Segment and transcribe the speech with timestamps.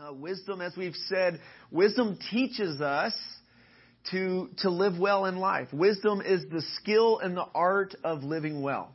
[0.00, 1.38] Uh, wisdom, as we've said,
[1.70, 3.12] wisdom teaches us
[4.10, 5.68] to, to live well in life.
[5.74, 8.94] Wisdom is the skill and the art of living well.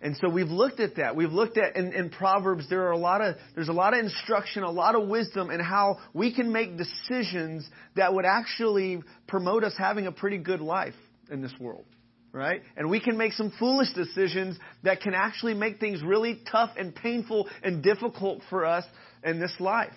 [0.00, 1.16] And so we've looked at that.
[1.16, 3.98] We've looked at in, in, Proverbs there are a lot of there's a lot of
[3.98, 9.64] instruction, a lot of wisdom in how we can make decisions that would actually promote
[9.64, 10.94] us having a pretty good life
[11.28, 11.86] in this world.
[12.30, 12.62] Right?
[12.76, 16.94] And we can make some foolish decisions that can actually make things really tough and
[16.94, 18.84] painful and difficult for us
[19.24, 19.94] in this life.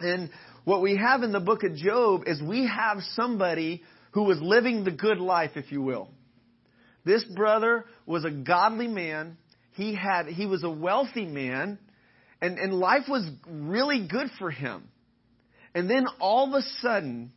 [0.00, 0.30] And
[0.64, 4.84] what we have in the book of Job is we have somebody who was living
[4.84, 6.08] the good life, if you will.
[7.04, 9.36] This brother was a godly man.
[9.72, 11.78] He had, he was a wealthy man
[12.40, 14.88] and, and life was really good for him.
[15.74, 17.32] And then all of a sudden,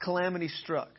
[0.00, 0.90] calamity struck.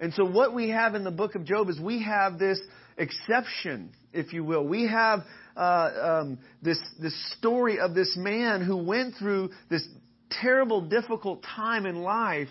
[0.00, 2.60] And so what we have in the book of Job is we have this
[2.96, 4.66] exception, if you will.
[4.66, 5.20] We have
[5.56, 9.86] uh, um, this this story of this man who went through this
[10.30, 12.48] terrible, difficult time in life,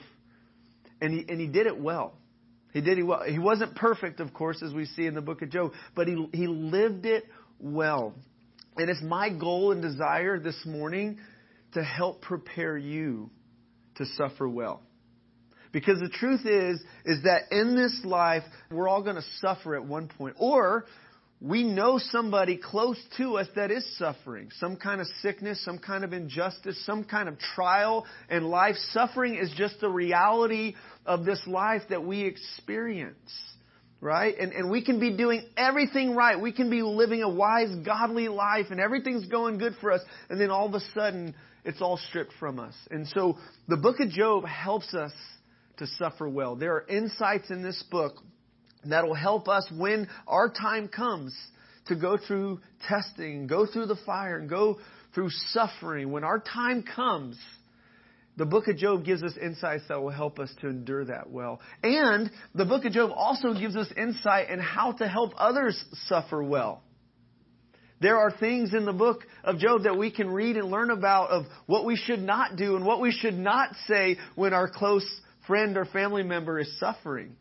[1.01, 2.13] and he and he did it well.
[2.73, 3.23] He did it well.
[3.23, 6.27] He wasn't perfect, of course, as we see in the book of Job, but he
[6.33, 7.25] he lived it
[7.59, 8.13] well.
[8.77, 11.19] And it's my goal and desire this morning
[11.73, 13.29] to help prepare you
[13.95, 14.81] to suffer well.
[15.71, 19.83] Because the truth is, is that in this life, we're all going to suffer at
[19.83, 20.35] one point.
[20.39, 20.85] Or
[21.43, 24.49] we know somebody close to us that is suffering.
[24.61, 28.75] Some kind of sickness, some kind of injustice, some kind of trial in life.
[28.91, 33.17] Suffering is just the reality of this life that we experience.
[33.99, 34.35] Right?
[34.39, 36.39] And, and we can be doing everything right.
[36.39, 40.01] We can be living a wise, godly life and everything's going good for us.
[40.29, 41.35] And then all of a sudden,
[41.65, 42.73] it's all stripped from us.
[42.89, 45.11] And so the book of Job helps us
[45.77, 46.55] to suffer well.
[46.55, 48.15] There are insights in this book
[48.91, 51.35] that'll help us when our time comes
[51.87, 54.79] to go through testing, go through the fire, and go
[55.13, 56.11] through suffering.
[56.11, 57.37] When our time comes,
[58.35, 61.61] the book of Job gives us insights that will help us to endure that well.
[61.83, 66.41] And the book of Job also gives us insight in how to help others suffer
[66.41, 66.81] well.
[68.01, 71.29] There are things in the book of Job that we can read and learn about
[71.29, 75.05] of what we should not do and what we should not say when our close
[75.47, 77.35] friend or family member is suffering.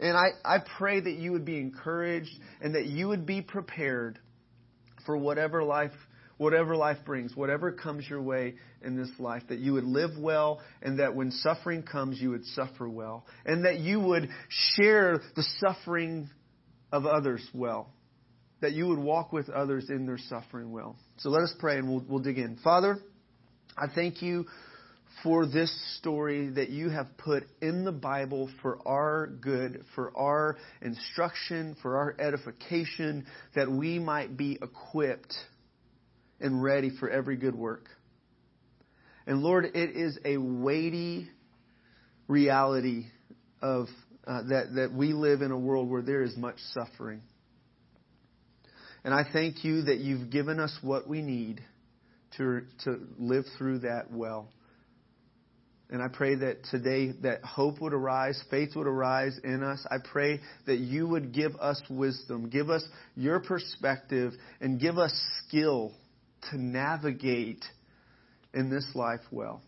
[0.00, 4.18] And I, I pray that you would be encouraged and that you would be prepared
[5.06, 5.92] for whatever life
[6.38, 10.60] whatever life brings, whatever comes your way in this life, that you would live well
[10.80, 13.26] and that when suffering comes, you would suffer well.
[13.44, 16.30] And that you would share the suffering
[16.90, 17.92] of others well.
[18.60, 20.96] That you would walk with others in their suffering well.
[21.18, 22.56] So let us pray and we'll, we'll dig in.
[22.62, 22.98] Father,
[23.76, 24.46] I thank you
[25.22, 30.56] for this story that you have put in the Bible for our good, for our
[30.82, 35.34] instruction, for our edification, that we might be equipped
[36.40, 37.86] and ready for every good work.
[39.26, 41.28] And Lord, it is a weighty
[42.28, 43.06] reality
[43.60, 43.86] of
[44.26, 47.22] uh, that that we live in a world where there is much suffering.
[49.04, 51.60] And I thank you that you've given us what we need
[52.36, 54.48] to to live through that well.
[55.90, 59.86] And I pray that today that hope would arise, faith would arise in us.
[59.90, 62.84] I pray that you would give us wisdom, give us
[63.16, 65.12] your perspective, and give us
[65.46, 65.92] skill
[66.50, 67.64] to navigate
[68.52, 69.62] in this life well.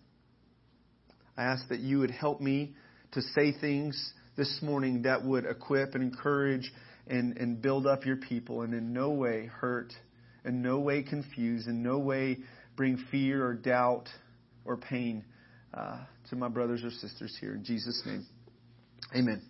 [1.38, 2.74] I ask that you would help me
[3.12, 6.70] to say things this morning that would equip and encourage
[7.06, 9.92] and, and build up your people and in no way hurt,
[10.44, 12.38] in no way confuse, in no way
[12.76, 14.08] bring fear or doubt
[14.66, 15.24] or pain
[15.72, 15.98] uh,
[16.28, 17.54] to my brothers or sisters here.
[17.54, 18.26] In Jesus' name,
[19.14, 19.42] amen.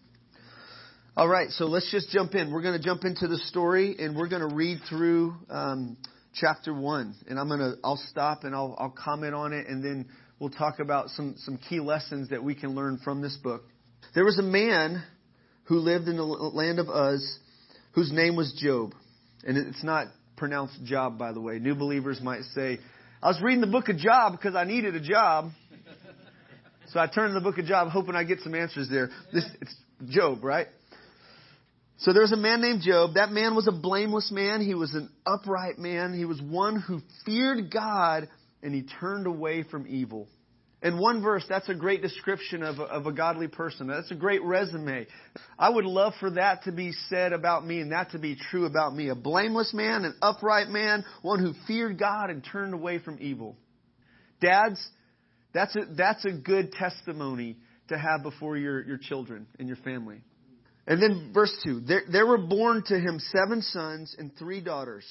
[1.17, 2.53] All right, so let's just jump in.
[2.53, 5.97] We're going to jump into the story, and we're going to read through um,
[6.35, 7.15] chapter one.
[7.29, 10.51] And I'm going to I'll stop and I'll I'll comment on it, and then we'll
[10.51, 13.63] talk about some some key lessons that we can learn from this book.
[14.15, 15.03] There was a man
[15.65, 17.39] who lived in the land of Uz,
[17.93, 18.95] whose name was Job,
[19.45, 21.59] and it's not pronounced Job, by the way.
[21.59, 22.79] New believers might say,
[23.23, 25.51] "I was reading the book of Job because I needed a job."
[26.93, 29.11] So I turned to the book of Job hoping I get some answers there.
[29.33, 29.75] This it's
[30.09, 30.67] Job, right?
[31.99, 33.15] So there's a man named Job.
[33.15, 34.63] That man was a blameless man.
[34.63, 36.15] He was an upright man.
[36.15, 38.29] He was one who feared God
[38.63, 40.27] and he turned away from evil.
[40.83, 43.87] In one verse, that's a great description of a, of a godly person.
[43.87, 45.07] That's a great resume.
[45.59, 48.65] I would love for that to be said about me and that to be true
[48.65, 49.11] about me.
[49.11, 53.57] A blameless man, an upright man, one who feared God and turned away from evil.
[54.41, 54.81] Dads,
[55.53, 57.57] that's a, that's a good testimony
[57.89, 60.23] to have before your, your children and your family.
[60.87, 65.05] And then verse 2 there, there were born to him seven sons and three daughters.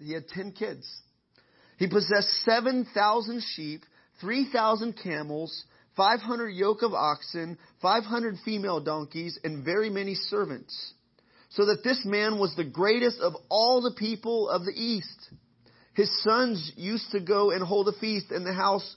[0.00, 0.86] He had ten kids.
[1.78, 3.82] He possessed 7,000 sheep,
[4.20, 5.64] 3,000 camels,
[5.96, 10.92] 500 yoke of oxen, 500 female donkeys, and very many servants.
[11.50, 15.30] So that this man was the greatest of all the people of the east.
[15.94, 18.96] His sons used to go and hold a feast in the house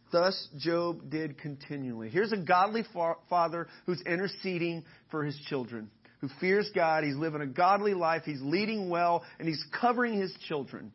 [0.11, 2.09] Thus Job did continually.
[2.09, 7.03] Here's a godly fa- father who's interceding for his children, who fears God.
[7.03, 8.23] He's living a godly life.
[8.25, 10.91] He's leading well, and he's covering his children.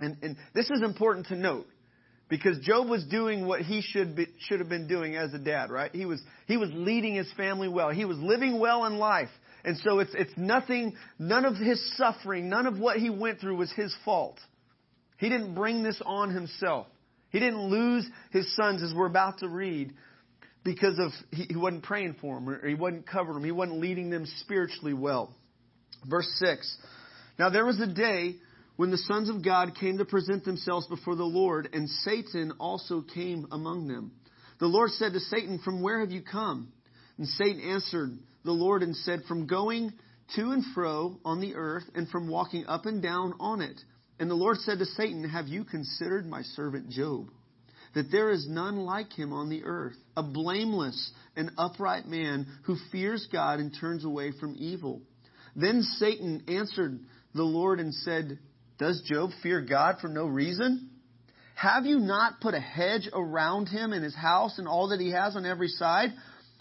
[0.00, 1.66] And, and this is important to note
[2.28, 5.70] because Job was doing what he should be, should have been doing as a dad,
[5.70, 5.90] right?
[5.92, 7.90] He was he was leading his family well.
[7.90, 9.28] He was living well in life.
[9.64, 13.56] And so it's it's nothing none of his suffering, none of what he went through
[13.56, 14.38] was his fault.
[15.18, 16.86] He didn't bring this on himself.
[17.34, 19.92] He didn't lose his sons as we're about to read
[20.62, 23.44] because of he, he wasn't praying for them or he wasn't covering them.
[23.44, 25.34] He wasn't leading them spiritually well.
[26.08, 26.76] Verse 6.
[27.36, 28.36] Now there was a day
[28.76, 33.00] when the sons of God came to present themselves before the Lord, and Satan also
[33.00, 34.12] came among them.
[34.60, 36.72] The Lord said to Satan, From where have you come?
[37.18, 38.10] And Satan answered
[38.44, 39.92] the Lord and said, From going
[40.36, 43.80] to and fro on the earth, and from walking up and down on it.
[44.18, 47.28] And the Lord said to Satan, Have you considered my servant Job?
[47.94, 52.76] That there is none like him on the earth, a blameless and upright man who
[52.90, 55.02] fears God and turns away from evil.
[55.54, 56.98] Then Satan answered
[57.34, 58.38] the Lord and said,
[58.78, 60.90] does Job fear God for no reason?
[61.54, 65.12] Have you not put a hedge around him and his house and all that he
[65.12, 66.10] has on every side?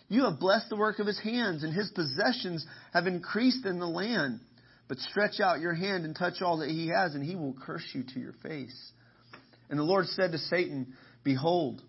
[0.10, 3.88] You have blessed the work of his hands, and his possessions have increased in the
[3.88, 4.42] land.
[4.94, 7.82] But stretch out your hand and touch all that he has, and he will curse
[7.96, 8.92] you to your face.
[9.72, 10.94] And the Lord said to Satan,
[11.24, 11.82] Behold,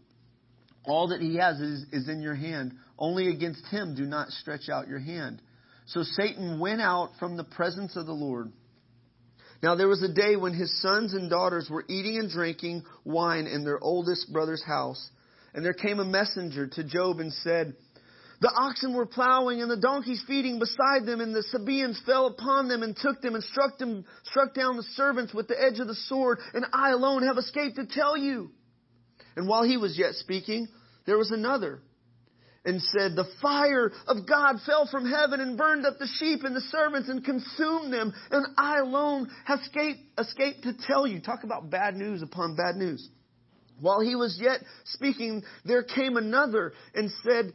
[0.87, 2.73] all that he has is, is in your hand.
[2.99, 5.43] Only against him do not stretch out your hand.
[5.85, 8.51] So Satan went out from the presence of the Lord.
[9.63, 13.47] Now there was a day when his sons and daughters were eating and drinking wine
[13.47, 15.11] in their oldest brother's house.
[15.53, 17.77] And there came a messenger to Job and said,
[18.45, 22.69] The oxen were plowing and the donkeys feeding beside them, and the Sabaeans fell upon
[22.69, 25.87] them and took them and struck them, struck down the servants with the edge of
[25.87, 28.51] the sword, and I alone have escaped to tell you.
[29.35, 30.69] And while he was yet speaking,
[31.07, 31.81] there was another
[32.67, 36.55] and said, The fire of God fell from heaven and burned up the sheep and
[36.55, 41.23] the servants and consumed them, and I alone have escaped, escaped to tell you.
[41.23, 43.09] Talk about bad news upon bad news.
[43.81, 47.55] While he was yet speaking, there came another and said,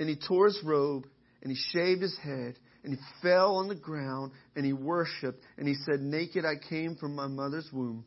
[0.00, 1.06] and he tore his robe,
[1.42, 5.68] and he shaved his head, and he fell on the ground, and he worshiped, and
[5.68, 8.04] he said, Naked I came from my mother's womb,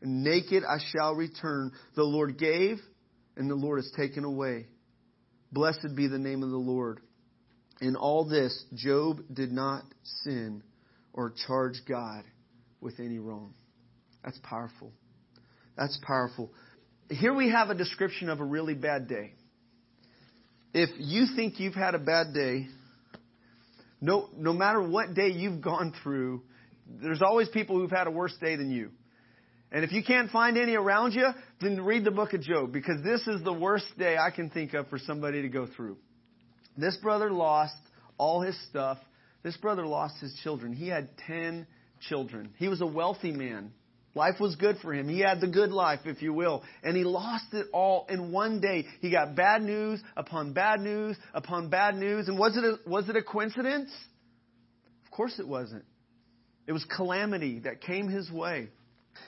[0.00, 1.72] and naked I shall return.
[1.94, 2.78] The Lord gave,
[3.36, 4.66] and the Lord has taken away.
[5.52, 7.00] Blessed be the name of the Lord.
[7.82, 9.82] In all this, Job did not
[10.24, 10.62] sin
[11.12, 12.24] or charge God
[12.80, 13.52] with any wrong.
[14.24, 14.90] That's powerful.
[15.76, 16.50] That's powerful.
[17.10, 19.34] Here we have a description of a really bad day.
[20.78, 22.66] If you think you've had a bad day,
[24.02, 26.42] no, no matter what day you've gone through,
[26.86, 28.90] there's always people who've had a worse day than you.
[29.72, 31.28] And if you can't find any around you,
[31.62, 34.74] then read the book of Job because this is the worst day I can think
[34.74, 35.96] of for somebody to go through.
[36.76, 37.72] This brother lost
[38.18, 38.98] all his stuff.
[39.42, 40.74] This brother lost his children.
[40.74, 41.66] He had 10
[42.06, 42.50] children.
[42.58, 43.72] He was a wealthy man.
[44.16, 45.10] Life was good for him.
[45.10, 46.62] He had the good life, if you will.
[46.82, 48.86] And he lost it all in one day.
[49.02, 52.26] He got bad news upon bad news upon bad news.
[52.26, 53.90] And was it a, was it a coincidence?
[55.04, 55.84] Of course it wasn't.
[56.66, 58.70] It was calamity that came his way.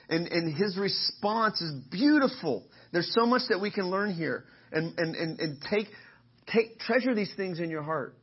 [0.09, 2.65] And, and his response is beautiful.
[2.91, 4.45] There's so much that we can learn here.
[4.73, 5.89] And, and, and, and take,
[6.47, 8.17] take, treasure these things in your heart.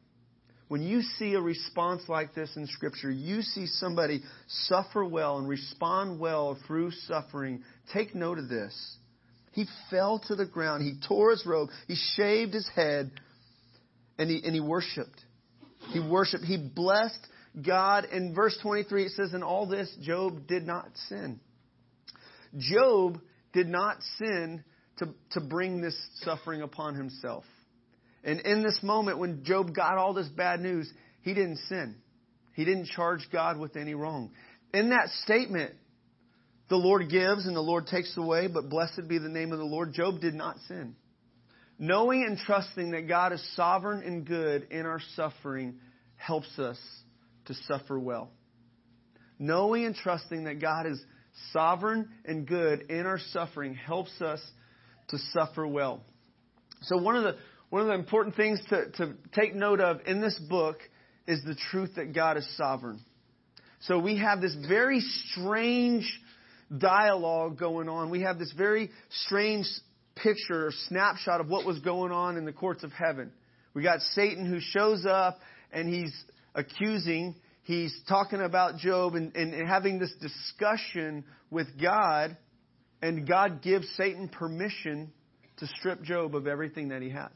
[0.68, 5.48] When you see a response like this in Scripture, you see somebody suffer well and
[5.48, 8.98] respond well through suffering, take note of this.
[9.52, 10.84] He fell to the ground.
[10.84, 11.70] He tore his robe.
[11.88, 13.12] He shaved his head.
[14.18, 15.24] And he, and he worshiped.
[15.92, 16.44] He worshiped.
[16.44, 17.26] He blessed
[17.66, 18.06] God.
[18.06, 21.40] In verse 23, it says, In all this, Job did not sin.
[22.58, 23.20] Job
[23.54, 24.64] did not sin
[24.98, 27.44] to, to bring this suffering upon himself.
[28.26, 30.92] And in this moment, when Job got all this bad news,
[31.22, 31.96] he didn't sin.
[32.54, 34.32] He didn't charge God with any wrong.
[34.74, 35.74] In that statement,
[36.70, 39.66] the Lord gives and the Lord takes away, but blessed be the name of the
[39.66, 39.94] Lord.
[39.94, 40.96] Job did not sin.
[41.78, 45.76] Knowing and trusting that God is sovereign and good in our suffering
[46.16, 46.80] helps us
[47.46, 48.32] to suffer well.
[49.38, 51.04] Knowing and trusting that God is
[51.52, 54.42] sovereign and good in our suffering helps us
[55.10, 56.02] to suffer well.
[56.84, 57.36] So one of the
[57.76, 60.78] one of the important things to, to take note of in this book
[61.28, 63.02] is the truth that God is sovereign.
[63.82, 66.10] So we have this very strange
[66.78, 68.12] dialogue going on.
[68.12, 68.92] We have this very
[69.26, 69.66] strange
[70.16, 73.34] picture or snapshot of what was going on in the courts of heaven.
[73.74, 75.40] We got Satan who shows up
[75.74, 76.16] and he's
[76.56, 82.38] accusing, he's talking about Job and, and, and having this discussion with God,
[83.02, 85.12] and God gives Satan permission
[85.58, 87.32] to strip Job of everything that he has.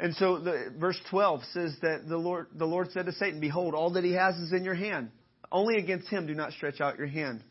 [0.00, 3.74] And so the, verse 12 says that the Lord, the Lord said to Satan, Behold,
[3.74, 5.10] all that he has is in your hand.
[5.52, 7.44] Only against him do not stretch out your hand.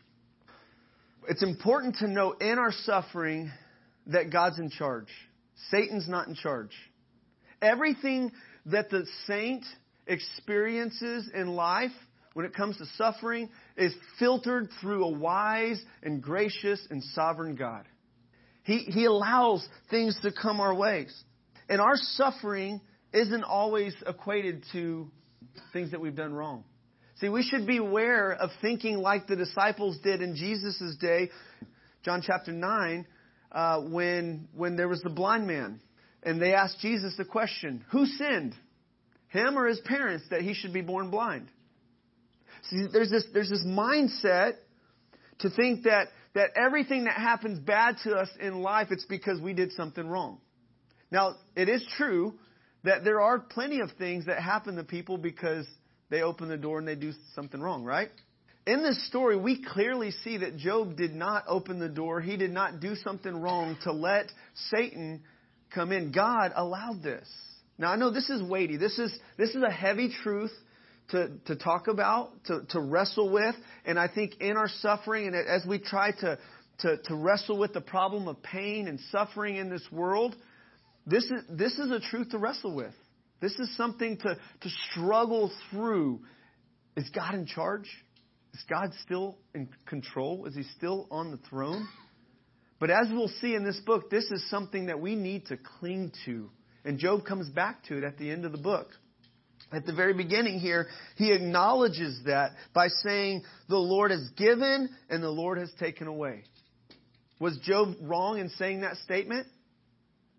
[1.28, 3.52] It's important to know in our suffering
[4.08, 5.10] that God's in charge.
[5.70, 6.72] Satan's not in charge.
[7.62, 8.32] Everything
[8.66, 9.64] that the saint
[10.08, 11.92] experiences in life
[12.34, 17.86] when it comes to suffering is filtered through a wise and gracious and sovereign God.
[18.64, 21.14] He, he allows things to come our ways.
[21.70, 22.82] And our suffering
[23.14, 25.10] isn't always equated to
[25.72, 26.64] things that we've done wrong.
[27.18, 31.30] See, we should beware of thinking like the disciples did in Jesus' day,
[32.04, 33.06] John chapter 9,
[33.52, 35.80] uh, when, when there was the blind man.
[36.24, 38.56] And they asked Jesus the question, Who sinned?
[39.28, 41.50] Him or his parents that he should be born blind?
[42.70, 44.54] See, there's this, there's this mindset
[45.40, 49.54] to think that, that everything that happens bad to us in life, it's because we
[49.54, 50.40] did something wrong.
[51.12, 52.34] Now, it is true
[52.84, 55.66] that there are plenty of things that happen to people because
[56.10, 58.10] they open the door and they do something wrong, right?
[58.66, 62.22] In this story, we clearly see that Job did not open the door.
[62.22, 64.32] He did not do something wrong to let
[64.70, 65.24] Satan
[65.74, 66.12] come in.
[66.12, 67.28] God allowed this.
[67.78, 68.78] Now, I know this is weighty.
[68.78, 70.52] This is, this is a heavy truth
[71.10, 73.56] to, to talk about, to, to wrestle with.
[73.86, 76.38] And I think in our suffering, and as we try to,
[76.80, 80.36] to, to wrestle with the problem of pain and suffering in this world,
[81.10, 82.94] this is, this is a truth to wrestle with.
[83.42, 86.22] This is something to, to struggle through.
[86.96, 87.90] Is God in charge?
[88.54, 90.46] Is God still in control?
[90.46, 91.88] Is He still on the throne?
[92.80, 96.12] But as we'll see in this book, this is something that we need to cling
[96.26, 96.50] to.
[96.86, 98.88] And Job comes back to it at the end of the book.
[99.72, 105.22] At the very beginning here, he acknowledges that by saying, The Lord has given and
[105.22, 106.44] the Lord has taken away.
[107.40, 109.48] Was Job wrong in saying that statement?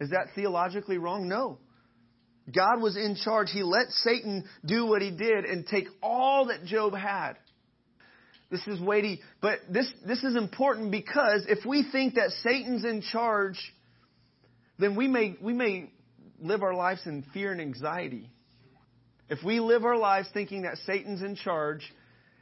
[0.01, 1.29] Is that theologically wrong?
[1.29, 1.59] No.
[2.53, 3.49] God was in charge.
[3.53, 7.35] He let Satan do what he did and take all that Job had.
[8.51, 13.01] This is weighty, but this, this is important because if we think that Satan's in
[13.01, 13.57] charge,
[14.79, 15.93] then we may, we may
[16.41, 18.29] live our lives in fear and anxiety.
[19.29, 21.83] If we live our lives thinking that Satan's in charge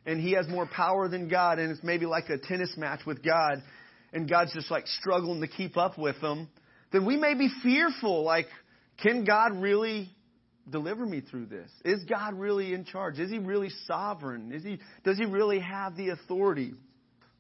[0.07, 3.23] and he has more power than God and it's maybe like a tennis match with
[3.23, 3.63] God
[4.15, 6.49] and God's just like struggling to keep up with them,
[6.93, 8.47] then we may be fearful like,
[9.03, 10.11] can God really
[10.71, 11.71] deliver me through this?
[11.85, 13.19] Is God really in charge?
[13.19, 14.53] Is he really sovereign?
[14.53, 16.73] Is he, does he really have the authority?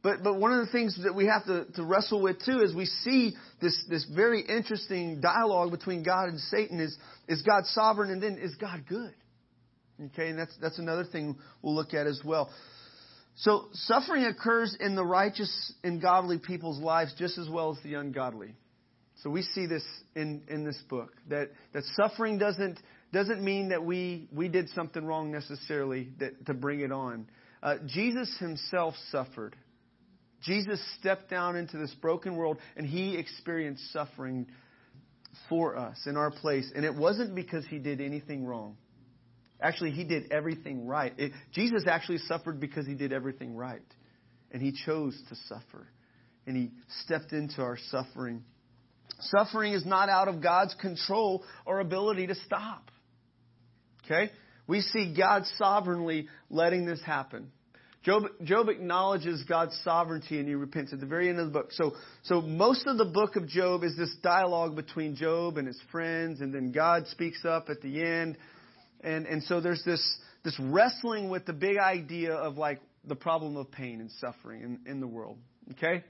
[0.02, 2.75] But, but one of the things that we have to, to wrestle with too is
[2.75, 8.11] we see this, this very interesting dialogue between God and Satan is, is God sovereign
[8.11, 9.12] and then is God good?
[10.00, 12.50] Okay, and that's, that's another thing we'll look at as well.
[13.35, 17.95] So suffering occurs in the righteous and godly people's lives just as well as the
[17.95, 18.55] ungodly.
[19.22, 19.84] So we see this
[20.14, 22.78] in, in this book that, that suffering doesn't,
[23.12, 27.28] doesn't mean that we, we did something wrong necessarily that, to bring it on.
[27.62, 29.56] Uh, Jesus himself suffered.
[30.42, 34.46] Jesus stepped down into this broken world and he experienced suffering
[35.48, 36.70] for us in our place.
[36.75, 38.76] And it wasn't because he did anything wrong.
[39.60, 41.12] Actually, he did everything right.
[41.18, 43.82] It, Jesus actually suffered because he did everything right.
[44.52, 45.88] And he chose to suffer.
[46.46, 46.70] And he
[47.04, 48.44] stepped into our suffering.
[49.20, 52.90] Suffering is not out of God's control or ability to stop.
[54.04, 54.30] Okay?
[54.66, 57.50] We see God sovereignly letting this happen.
[58.04, 61.72] Job, Job acknowledges God's sovereignty and he repents at the very end of the book.
[61.72, 65.80] So, so most of the book of Job is this dialogue between Job and his
[65.90, 68.38] friends, and then God speaks up at the end.
[69.00, 73.56] And, and so there's this, this wrestling with the big idea of like the problem
[73.56, 75.38] of pain and suffering in, in the world.
[75.72, 76.04] Okay?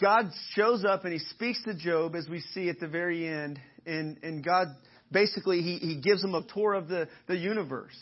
[0.00, 3.60] God shows up and he speaks to Job as we see at the very end,
[3.86, 4.68] and, and God
[5.10, 7.96] basically he, he gives him a tour of the, the universe,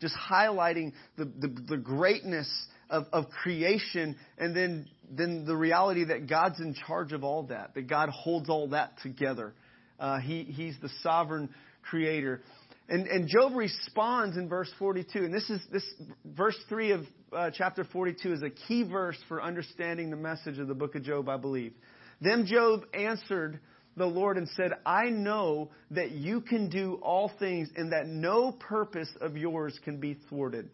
[0.00, 2.48] just highlighting the, the, the greatness
[2.90, 7.74] of, of creation and then, then the reality that God's in charge of all that,
[7.74, 9.54] that God holds all that together.
[9.98, 11.48] Uh, he, he's the sovereign
[11.82, 12.42] creator.
[12.88, 15.84] And, and Job responds in verse 42, and this is this
[16.24, 17.00] verse 3 of
[17.32, 21.02] uh, chapter 42 is a key verse for understanding the message of the book of
[21.02, 21.72] Job, I believe.
[22.20, 23.58] Then Job answered
[23.96, 28.52] the Lord and said, I know that you can do all things and that no
[28.52, 30.68] purpose of yours can be thwarted.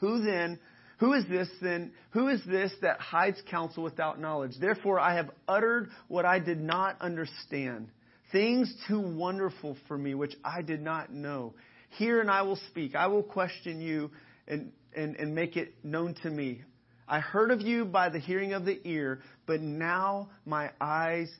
[0.00, 0.58] Who then,
[0.98, 4.52] who is this then, who is this that hides counsel without knowledge?
[4.60, 7.88] Therefore I have uttered what I did not understand
[8.32, 11.54] things too wonderful for me which I did not know.
[11.90, 12.94] Hear and I will speak.
[12.94, 14.10] I will question you
[14.48, 16.62] and, and, and make it known to me.
[17.06, 21.30] I heard of you by the hearing of the ear, but now my eyes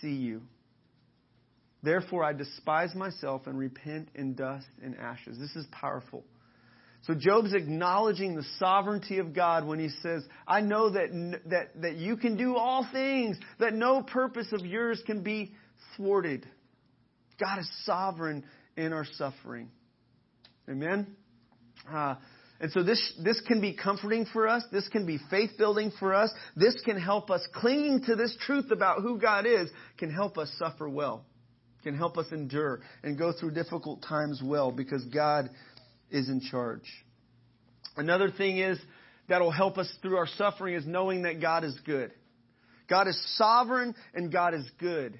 [0.00, 0.42] see you.
[1.82, 5.38] Therefore I despise myself and repent in dust and ashes.
[5.38, 6.24] This is powerful.
[7.02, 11.96] So Job's acknowledging the sovereignty of God when he says, I know that, that, that
[11.96, 15.52] you can do all things, that no purpose of yours can be
[15.96, 16.46] thwarted.
[17.40, 18.44] God is sovereign
[18.76, 19.70] in our suffering.
[20.68, 21.16] Amen?
[21.90, 22.16] Uh,
[22.60, 24.64] and so this, this can be comforting for us.
[24.72, 26.30] This can be faith building for us.
[26.56, 30.52] This can help us clinging to this truth about who God is, can help us
[30.58, 31.24] suffer well,
[31.84, 35.50] can help us endure and go through difficult times well because God
[36.10, 36.88] is in charge.
[37.96, 38.78] Another thing is
[39.28, 42.10] that'll help us through our suffering is knowing that God is good.
[42.88, 45.18] God is sovereign and God is good.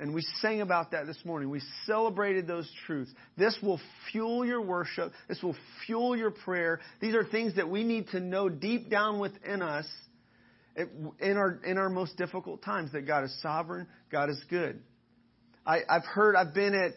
[0.00, 1.50] And we sang about that this morning.
[1.50, 3.10] We celebrated those truths.
[3.36, 3.80] This will
[4.12, 5.12] fuel your worship.
[5.28, 6.80] This will fuel your prayer.
[7.00, 9.86] These are things that we need to know deep down within us
[10.76, 14.80] in our, in our most difficult times that God is sovereign, God is good.
[15.66, 16.92] I, I've heard, I've been at,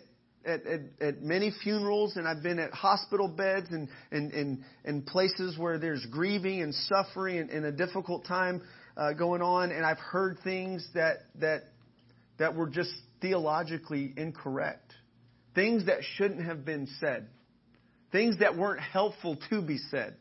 [0.46, 5.06] at, at, at, many funerals and I've been at hospital beds and, and, and, and
[5.06, 8.62] places where there's grieving and suffering and, and a difficult time
[8.96, 9.72] uh, going on.
[9.72, 11.64] And I've heard things that, that
[12.42, 12.90] that were just
[13.22, 14.96] theologically incorrect,
[15.54, 17.28] things that shouldn't have been said,
[18.12, 20.16] things that weren't helpful to be said.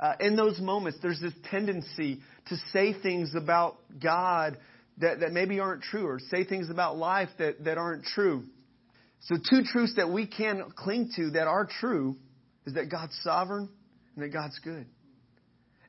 [0.00, 4.58] Uh, in those moments, there's this tendency to say things about God
[4.98, 8.42] that, that maybe aren't true, or say things about life that, that aren't true.
[9.20, 12.16] So, two truths that we can cling to that are true
[12.66, 13.68] is that God's sovereign
[14.16, 14.86] and that God's good.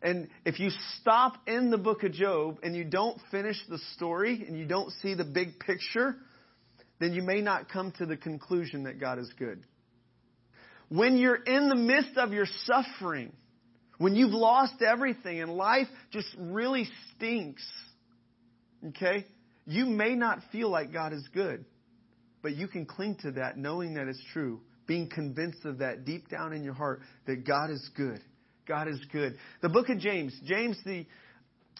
[0.04, 4.44] And if you stop in the book of Job and you don't finish the story
[4.46, 6.18] and you don't see the big picture,
[7.00, 9.64] then you may not come to the conclusion that God is good.
[10.90, 13.32] When you're in the midst of your suffering,
[13.98, 17.66] when you've lost everything and life just really stinks,
[18.90, 19.26] okay,
[19.66, 21.64] you may not feel like God is good,
[22.42, 26.28] but you can cling to that knowing that it's true, being convinced of that deep
[26.28, 28.20] down in your heart that God is good
[28.68, 29.36] God is good.
[29.62, 31.06] The book of James, James the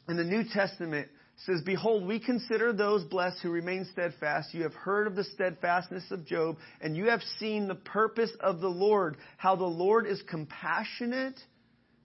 [0.08, 1.08] in the New Testament
[1.46, 4.54] says, Behold, we consider those blessed who remain steadfast.
[4.54, 8.60] You have heard of the steadfastness of Job, and you have seen the purpose of
[8.60, 11.40] the Lord, how the Lord is compassionate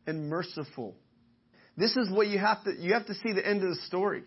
[0.06, 0.94] and merciful.
[1.76, 4.22] This is what you have to you have to see the end of the story.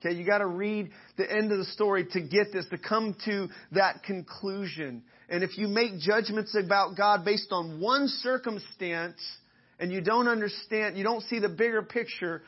[0.00, 3.14] Okay, you got to read the end of the story to get this, to come
[3.26, 5.02] to that conclusion.
[5.28, 9.20] And if you make judgments about God based on one circumstance,
[9.80, 12.42] and you don't understand, you don't see the bigger picture,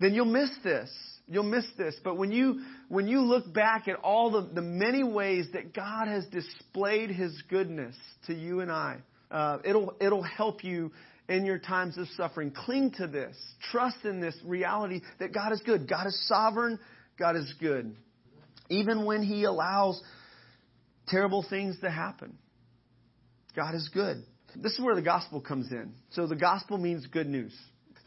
[0.00, 0.90] then you'll miss this.
[1.26, 1.96] You'll miss this.
[2.04, 6.06] But when you, when you look back at all the, the many ways that God
[6.06, 8.98] has displayed His goodness to you and I,
[9.30, 10.92] uh, it'll, it'll help you
[11.28, 12.50] in your times of suffering.
[12.50, 13.34] Cling to this.
[13.72, 15.88] Trust in this reality that God is good.
[15.88, 16.78] God is sovereign.
[17.18, 17.96] God is good.
[18.68, 20.02] Even when He allows
[21.08, 22.36] terrible things to happen,
[23.56, 24.22] God is good.
[24.56, 25.92] This is where the gospel comes in.
[26.10, 27.54] So the gospel means good news.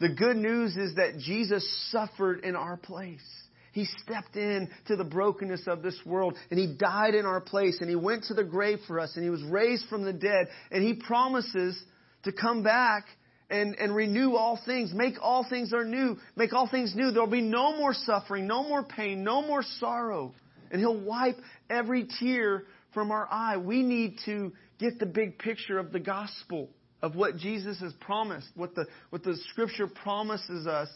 [0.00, 3.24] The good news is that Jesus suffered in our place.
[3.72, 7.78] He stepped in to the brokenness of this world and he died in our place
[7.80, 10.48] and he went to the grave for us and he was raised from the dead
[10.70, 11.80] and he promises
[12.24, 13.04] to come back
[13.50, 17.10] and, and renew all things, make all things are new, make all things new.
[17.10, 20.34] There'll be no more suffering, no more pain, no more sorrow.
[20.70, 21.38] And he'll wipe
[21.70, 22.64] every tear
[22.98, 23.56] from our eye.
[23.58, 26.70] We need to get the big picture of the gospel.
[27.02, 30.88] of what Jesus has promised, what the, what the scripture promises us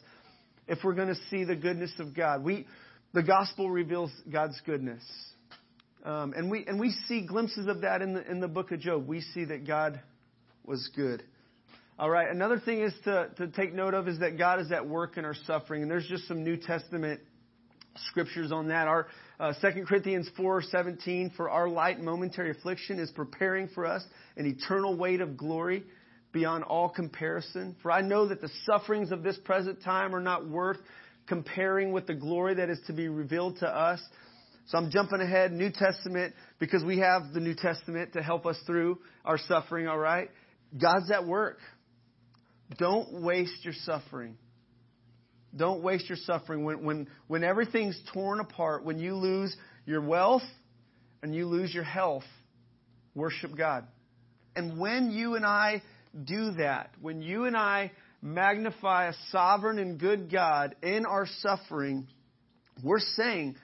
[0.67, 2.43] if we're going to see the goodness of God.
[2.43, 2.67] We,
[3.12, 5.03] the gospel reveals God's goodness.
[6.05, 8.81] Um, and, we, and we see glimpses of that in the, in the book of
[8.81, 9.07] Job.
[9.07, 10.01] We see that God
[10.65, 11.23] was good.
[11.99, 14.88] All right, another thing is to, to take note of is that God is at
[14.88, 15.83] work in our suffering.
[15.83, 17.21] And there's just some New Testament
[18.09, 18.88] scriptures on that.
[18.88, 19.07] Our
[19.38, 24.05] uh, 2 Corinthians 4:17 for our light momentary affliction is preparing for us
[24.37, 25.85] an eternal weight of glory
[26.33, 27.76] beyond all comparison.
[27.83, 30.78] For I know that the sufferings of this present time are not worth
[31.26, 34.00] comparing with the glory that is to be revealed to us.
[34.66, 38.57] So I'm jumping ahead, New Testament, because we have the New Testament to help us
[38.66, 40.31] through our suffering, all right?
[40.81, 41.59] God's at work.
[42.78, 44.37] Don't waste your suffering.
[45.55, 46.65] Don't waste your suffering.
[46.65, 50.43] When, when, when everything's torn apart, when you lose your wealth
[51.23, 52.25] and you lose your health,
[53.15, 53.87] worship God.
[54.57, 55.83] And when you and I
[56.25, 62.07] do that, when you and I magnify a sovereign and good God in our suffering,
[62.83, 63.57] we're saying,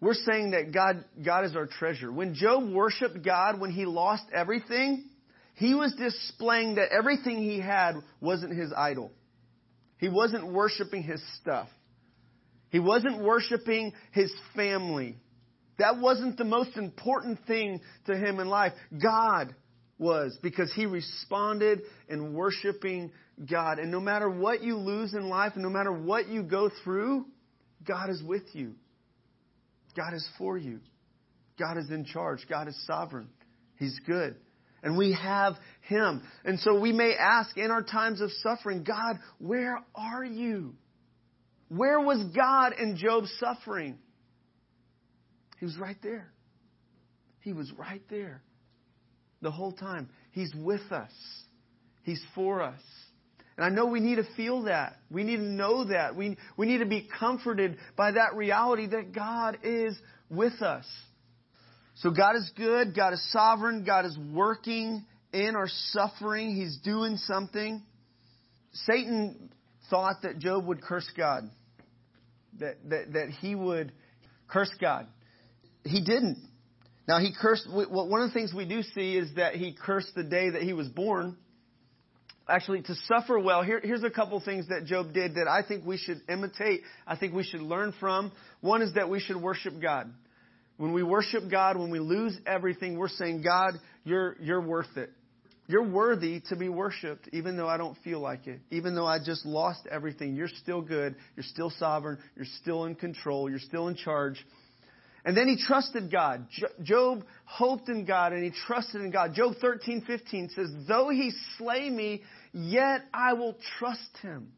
[0.00, 2.12] we're saying that God, God is our treasure.
[2.12, 5.04] When Job worshiped God when he lost everything,
[5.54, 9.10] he was displaying that everything he had wasn't his idol.
[9.98, 11.68] He wasn't worshiping his stuff.
[12.70, 15.16] He wasn't worshiping his family.
[15.78, 18.72] That wasn't the most important thing to him in life.
[19.00, 19.54] God
[19.98, 23.10] was because he responded in worshiping
[23.50, 23.78] God.
[23.78, 27.26] And no matter what you lose in life, and no matter what you go through,
[27.86, 28.74] God is with you.
[29.96, 30.80] God is for you.
[31.58, 32.46] God is in charge.
[32.48, 33.28] God is sovereign.
[33.76, 34.36] He's good.
[34.82, 36.22] And we have Him.
[36.44, 40.74] And so we may ask in our times of suffering, God, where are you?
[41.68, 43.98] Where was God in Job's suffering?
[45.58, 46.32] He was right there.
[47.40, 48.42] He was right there
[49.42, 50.08] the whole time.
[50.32, 51.12] He's with us.
[52.02, 52.80] He's for us.
[53.56, 54.96] And I know we need to feel that.
[55.10, 56.14] We need to know that.
[56.14, 59.96] We, we need to be comforted by that reality that God is
[60.30, 60.86] with us.
[61.98, 62.94] So God is good.
[62.94, 63.84] God is sovereign.
[63.84, 66.54] God is working in our suffering.
[66.54, 67.82] He's doing something.
[68.72, 69.50] Satan
[69.90, 71.50] thought that Job would curse God,
[72.60, 73.92] that, that, that he would
[74.46, 75.06] curse God.
[75.84, 76.38] He didn't.
[77.08, 80.22] Now, he cursed, one of the things we do see is that he cursed the
[80.22, 81.36] day that he was born.
[82.46, 85.84] Actually, to suffer well, here, here's a couple things that Job did that I think
[85.84, 86.82] we should imitate.
[87.06, 88.30] I think we should learn from.
[88.60, 90.12] One is that we should worship God.
[90.78, 95.10] When we worship God, when we lose everything, we're saying, God, you're, you're worth it.
[95.66, 98.60] You're worthy to be worshiped, even though I don't feel like it.
[98.70, 101.14] Even though I just lost everything, you're still good.
[101.36, 102.18] You're still sovereign.
[102.36, 103.50] You're still in control.
[103.50, 104.42] You're still in charge.
[105.24, 106.46] And then he trusted God.
[106.82, 109.34] Job hoped in God and he trusted in God.
[109.34, 114.52] Job 13, 15 says, Though he slay me, yet I will trust him.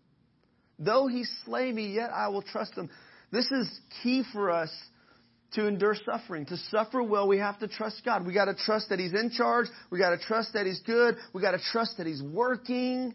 [0.79, 2.89] Though he slay me, yet I will trust him.
[3.33, 4.71] This is key for us
[5.53, 6.47] to endure suffering.
[6.47, 8.27] To suffer well, we have to trust God.
[8.27, 9.67] We got to trust that He's in charge.
[9.91, 11.17] We got to trust that He's good.
[11.33, 13.15] We got to trust that He's working.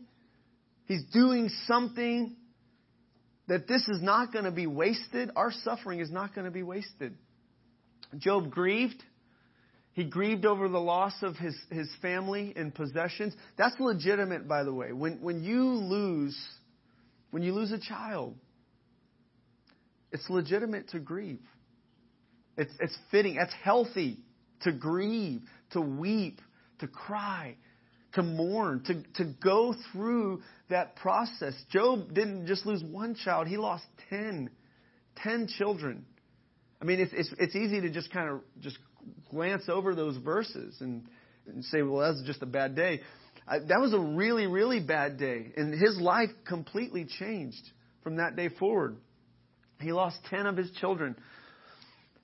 [0.86, 2.36] He's doing something.
[3.48, 5.32] That this is not going to be wasted.
[5.36, 7.16] Our suffering is not going to be wasted.
[8.18, 9.02] Job grieved.
[9.94, 13.34] He grieved over the loss of his, his family and possessions.
[13.58, 14.92] That's legitimate, by the way.
[14.92, 16.38] When, when you lose,
[17.32, 18.36] when you lose a child,
[20.12, 21.40] it's legitimate to grieve.
[22.58, 23.38] It's, it's fitting.
[23.40, 24.20] It's healthy
[24.62, 25.42] to grieve,
[25.72, 26.42] to weep,
[26.80, 27.56] to cry,
[28.14, 31.54] to mourn, to, to go through that process.
[31.70, 34.50] Job didn't just lose one child, he lost ten,
[35.18, 36.06] ten children.
[36.82, 38.78] I mean, it's, it's, it's easy to just kind of just
[39.30, 41.04] glance over those verses and,
[41.48, 43.02] and say, well, that's just a bad day.
[43.48, 45.52] I, that was a really, really bad day.
[45.56, 47.64] And his life completely changed
[48.04, 48.98] from that day forward.
[49.80, 51.16] He lost 10 of his children.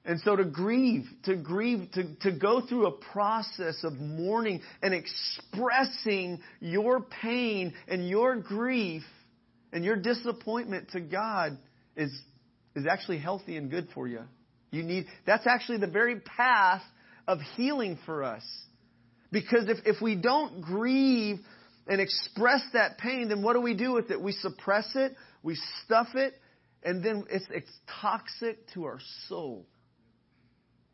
[0.03, 4.93] And so to grieve, to grieve, to, to go through a process of mourning and
[4.95, 9.03] expressing your pain and your grief
[9.71, 11.57] and your disappointment to God
[11.95, 12.11] is,
[12.75, 14.21] is actually healthy and good for you.
[14.71, 16.81] You need, that's actually the very path
[17.27, 18.43] of healing for us.
[19.31, 21.37] Because if, if we don't grieve
[21.87, 24.19] and express that pain, then what do we do with it?
[24.19, 26.33] We suppress it, we stuff it,
[26.83, 29.67] and then it's, it's toxic to our soul.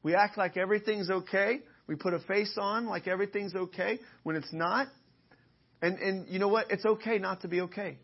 [0.08, 1.60] We act like everything's okay.
[1.86, 4.88] We put a face on like everything's okay when it's not.
[5.82, 6.72] And, and you know what?
[6.72, 7.98] It's okay not to be okay.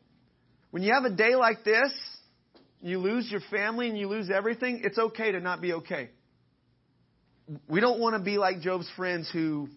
[0.72, 1.94] When you have a day like this,
[2.82, 6.10] you lose your family and you lose everything, it's okay to not be okay.
[7.70, 9.70] We don't want to be like Job's friends who,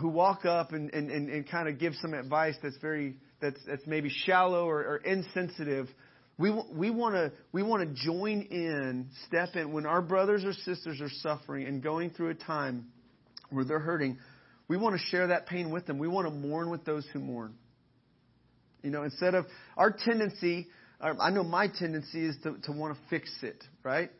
[0.00, 3.60] who walk up and, and, and, and kind of give some advice that's very that's
[3.68, 5.86] that's maybe shallow or, or insensitive.
[6.38, 10.52] We, we want to we want to join in, step in when our brothers or
[10.52, 12.86] sisters are suffering and going through a time
[13.50, 14.18] where they're hurting.
[14.68, 15.98] We want to share that pain with them.
[15.98, 17.54] We want to mourn with those who mourn.
[18.82, 19.46] You know, instead of
[19.76, 20.66] our tendency,
[21.00, 24.10] uh, I know my tendency is to, to want to fix it, right?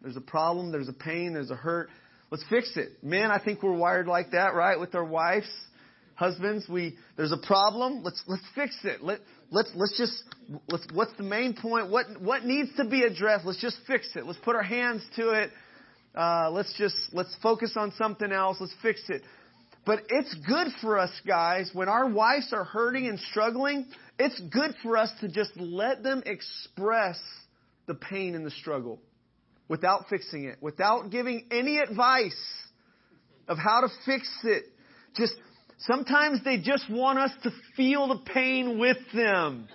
[0.00, 1.88] There's a problem, there's a pain, there's a hurt.
[2.30, 3.02] Let's fix it.
[3.02, 4.78] Man, I think we're wired like that, right?
[4.78, 5.48] With our wives,
[6.18, 8.02] husbands, we there's a problem.
[8.02, 9.02] Let's let's fix it.
[9.02, 10.24] Let let's let's just
[10.68, 11.90] let's what's the main point?
[11.90, 13.46] What what needs to be addressed?
[13.46, 14.26] Let's just fix it.
[14.26, 15.50] Let's put our hands to it.
[16.14, 18.56] Uh, let's just let's focus on something else.
[18.60, 19.22] Let's fix it.
[19.86, 23.86] But it's good for us, guys, when our wives are hurting and struggling.
[24.18, 27.18] It's good for us to just let them express
[27.86, 28.98] the pain and the struggle
[29.68, 32.36] without fixing it, without giving any advice
[33.46, 34.64] of how to fix it.
[35.14, 35.34] Just
[35.78, 39.68] sometimes they just want us to feel the pain with them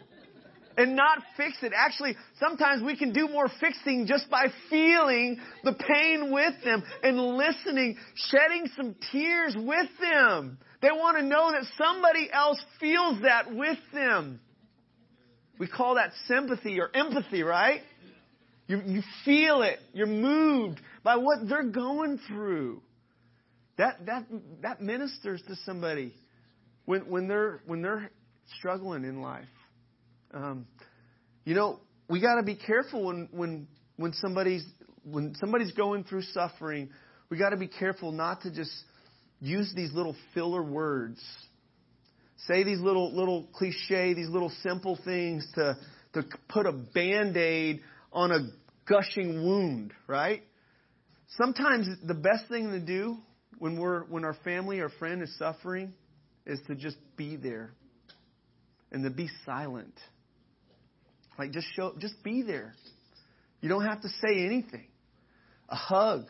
[0.78, 1.72] and not fix it.
[1.76, 7.18] Actually, sometimes we can do more fixing just by feeling the pain with them and
[7.18, 10.58] listening, shedding some tears with them.
[10.82, 14.40] They want to know that somebody else feels that with them.
[15.60, 17.82] We call that sympathy or empathy, right?
[18.68, 19.80] You, you feel it.
[19.94, 22.82] You're moved by what they're going through.
[23.78, 24.26] That, that,
[24.62, 26.14] that ministers to somebody
[26.86, 28.12] when, when, they're, when they're
[28.58, 29.46] struggling in life.
[30.34, 30.68] Um,
[31.46, 34.66] you know, we got to be careful when, when, when, somebody's,
[35.04, 36.90] when somebody's going through suffering.
[37.30, 38.72] We got to be careful not to just
[39.40, 41.22] use these little filler words.
[42.48, 45.78] Say these little, little cliche, these little simple things to,
[46.14, 47.82] to put a band aid
[48.12, 48.40] on a
[48.88, 50.44] gushing wound, right?
[51.38, 53.18] Sometimes the best thing to do
[53.64, 55.94] when we're when our family or friend is suffering
[56.46, 57.72] is to just be there
[58.92, 59.98] and to be silent.
[61.40, 62.74] Like just show just be there.
[63.62, 64.88] You don't have to say anything.
[65.70, 66.26] A hug,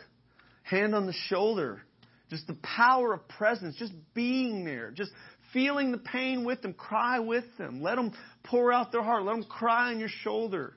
[0.62, 1.82] hand on the shoulder,
[2.30, 5.10] just the power of presence, just being there, just
[5.54, 7.82] feeling the pain with them, cry with them.
[7.82, 8.12] Let them
[8.44, 9.24] pour out their heart.
[9.24, 10.76] Let them cry on your shoulder.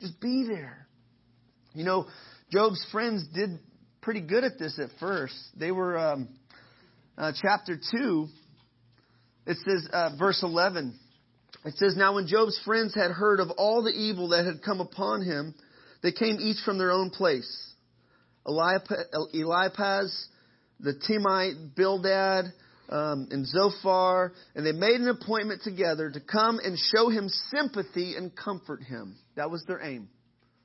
[0.00, 0.86] Just be there.
[1.74, 2.06] You know,
[2.52, 3.58] Job's friends did
[4.08, 5.34] pretty good at this at first.
[5.54, 6.30] They were, um,
[7.18, 8.26] uh, chapter 2,
[9.46, 10.98] it says, uh, verse 11.
[11.66, 14.80] It says, Now when Job's friends had heard of all the evil that had come
[14.80, 15.54] upon him,
[16.02, 17.74] they came each from their own place.
[18.46, 20.26] Eliphaz,
[20.80, 22.46] the Temanite, Bildad,
[22.88, 28.16] um, and Zophar, and they made an appointment together to come and show him sympathy
[28.16, 29.16] and comfort him.
[29.36, 30.08] That was their aim.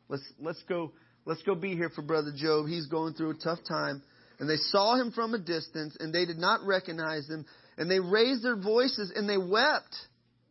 [0.08, 0.93] Let's let's go
[1.25, 2.67] let's go be here for brother Job.
[2.67, 4.01] He's going through a tough time.
[4.39, 7.45] And they saw him from a distance, and they did not recognize him,
[7.77, 9.95] and they raised their voices and they wept.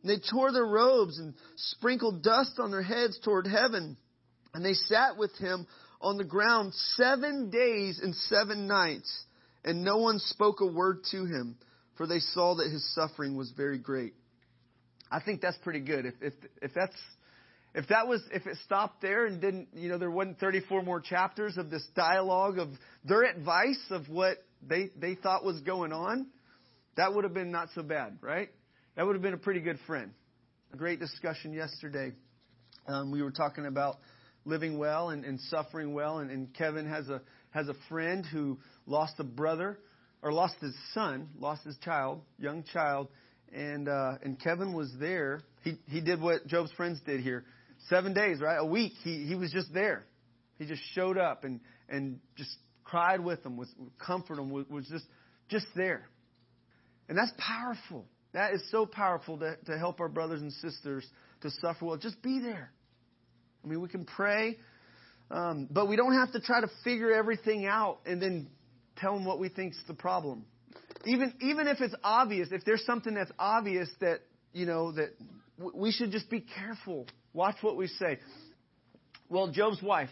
[0.03, 3.97] And they tore their robes and sprinkled dust on their heads toward heaven.
[4.55, 5.67] And they sat with him
[6.01, 9.25] on the ground seven days and seven nights
[9.65, 11.57] and no one spoke a word to him,
[11.97, 14.15] for they saw that his suffering was very great.
[15.11, 16.07] I think that's pretty good.
[16.07, 16.33] If if
[16.63, 16.97] if that's
[17.75, 21.01] if that was if it stopped there and didn't you know there wasn't 34 more
[21.01, 22.69] chapters of this dialogue of
[23.05, 26.27] their advice of what they they thought was going on,
[26.97, 28.51] that would have been not so bad, right?
[28.97, 30.13] That would have been a pretty good friend.
[30.73, 32.13] A great discussion yesterday.
[32.87, 33.99] Um, we were talking about
[34.45, 38.59] living well and, and suffering well, and, and Kevin has a has a friend who
[38.87, 39.79] lost a brother
[40.23, 43.09] or lost his son, lost his child, young child,
[43.53, 45.43] and uh, and Kevin was there.
[45.63, 47.45] He he did what Job's friends did here,
[47.89, 48.93] seven days, right, a week.
[49.03, 50.05] He he was just there.
[50.59, 52.51] He just showed up and and just
[52.85, 53.69] cried with them, was
[53.99, 55.05] comforted them, was, was just
[55.49, 56.09] just there,
[57.09, 58.07] and that's powerful.
[58.33, 61.07] That is so powerful to to help our brothers and sisters
[61.43, 61.97] to suffer well.
[61.97, 62.73] Just be there.
[63.65, 64.59] I mean, we can pray,
[65.31, 68.49] um, but we don't have to try to figure everything out and then
[68.97, 70.45] tell them what we think's the problem.
[71.05, 74.21] Even even if it's obvious, if there's something that's obvious that
[74.53, 75.11] you know that
[75.75, 77.07] we should just be careful.
[77.33, 78.19] Watch what we say.
[79.29, 80.11] Well, Job's wife.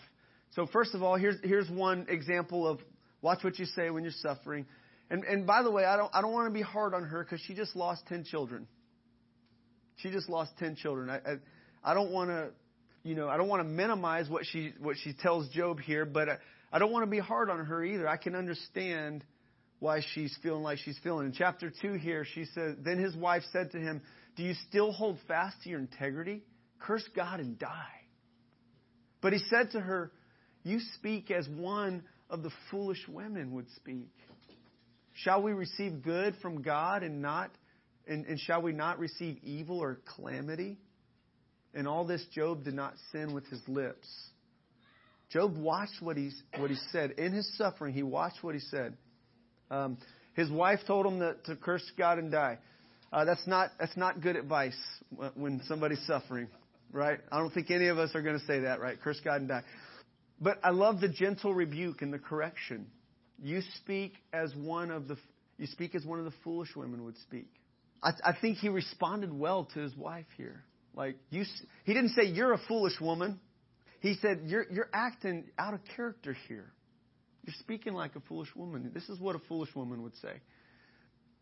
[0.55, 2.81] So first of all, here's here's one example of
[3.23, 4.67] watch what you say when you're suffering.
[5.11, 7.23] And and by the way, I don't I don't want to be hard on her
[7.23, 8.67] because she just lost ten children.
[9.97, 11.11] She just lost ten children.
[11.11, 12.51] I I, I don't want to
[13.03, 16.29] you know I don't want to minimize what she what she tells Job here, but.
[16.29, 16.37] I,
[16.73, 18.09] I don't want to be hard on her either.
[18.09, 19.25] I can understand
[19.81, 21.27] why she's feeling like she's feeling.
[21.27, 24.03] In chapter 2 here, she says, Then his wife said to him,
[24.41, 26.41] Do you still hold fast to your integrity?
[26.79, 28.01] Curse God and die.
[29.21, 30.13] But he said to her,
[30.65, 34.09] You speak as one of the foolish women would speak.
[35.13, 37.51] Shall we receive good from God and not
[38.09, 40.79] and, and shall we not receive evil or calamity?
[41.75, 44.09] And all this Job did not sin with his lips.
[45.31, 47.11] Job watched what he, what he said.
[47.19, 48.97] In his suffering, he watched what he said.
[49.71, 49.99] Um,
[50.33, 52.57] his wife told him that, to curse God and die.
[53.13, 54.77] Uh, that's not that's not good advice
[55.35, 56.49] when somebody's suffering,
[56.93, 57.19] right?
[57.33, 59.01] I don't think any of us are going to say that, right?
[59.01, 59.63] Curse God and die.
[60.41, 62.87] But I love the gentle rebuke and the correction.
[63.43, 65.17] You speak as one of the
[65.59, 67.49] you speak as one of the foolish women would speak.
[68.03, 70.63] I, I think he responded well to his wife here.
[70.95, 71.45] Like you,
[71.85, 73.41] he didn't say you're a foolish woman.
[74.01, 76.73] He said you're you're acting out of character here.
[77.45, 78.91] You're speaking like a foolish woman.
[78.95, 80.35] This is what a foolish woman would say.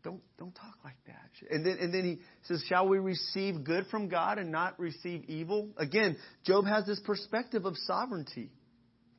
[0.03, 1.53] Don't don't talk like that.
[1.53, 5.25] And then and then he says, "Shall we receive good from God and not receive
[5.25, 8.49] evil?" Again, Job has this perspective of sovereignty.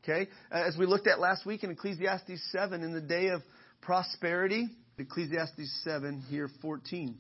[0.03, 3.43] Okay, as we looked at last week in Ecclesiastes seven, in the day of
[3.83, 7.19] prosperity, Ecclesiastes seven here fourteen.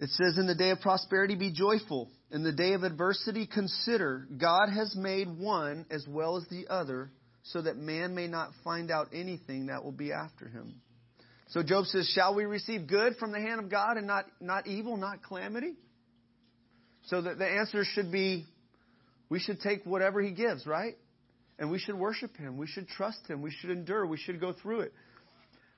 [0.00, 2.08] It says, In the day of prosperity, be joyful.
[2.30, 7.10] In the day of adversity, consider God has made one as well as the other,
[7.42, 10.80] so that man may not find out anything that will be after him.
[11.50, 14.66] So Job says, Shall we receive good from the hand of God and not, not
[14.66, 15.74] evil, not calamity?
[17.06, 18.46] So the, the answer should be
[19.28, 20.94] we should take whatever he gives, right?
[21.58, 22.56] And we should worship him.
[22.56, 23.42] We should trust him.
[23.42, 24.06] We should endure.
[24.06, 24.92] We should go through it.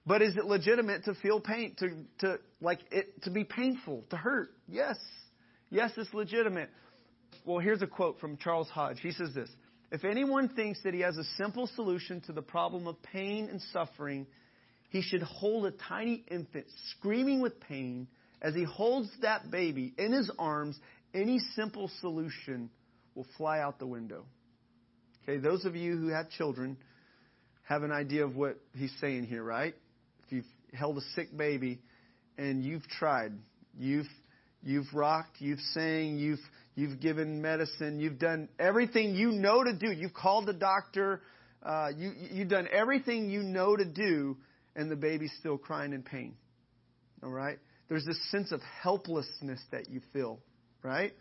[0.07, 4.17] But is it legitimate to feel pain, to, to like it to be painful, to
[4.17, 4.51] hurt?
[4.69, 4.99] Yes.
[5.71, 6.71] Yes, it's legitimate.
[7.45, 9.01] Well, here's a quote from Charles Hodge.
[9.01, 9.49] He says this
[9.91, 13.61] If anyone thinks that he has a simple solution to the problem of pain and
[13.73, 14.27] suffering,
[14.93, 18.07] he should hold a tiny infant screaming with pain.
[18.43, 20.79] As he holds that baby in his arms,
[21.15, 22.69] any simple solution
[23.15, 24.25] will fly out the window.
[25.23, 26.77] Okay, those of you who have children
[27.63, 29.75] have an idea of what he's saying here, right?
[30.27, 31.79] If you've held a sick baby
[32.37, 33.33] and you've tried,
[33.79, 34.09] you've
[34.63, 36.41] you've rocked, you've sang, you've
[36.75, 39.91] you've given medicine, you've done everything you know to do.
[39.91, 41.23] You've called the doctor,
[41.63, 44.37] uh, you you've done everything you know to do,
[44.77, 46.35] and the baby's still crying in pain.
[47.23, 47.59] All right,
[47.89, 50.41] there's this sense of helplessness that you feel,
[50.83, 51.13] right?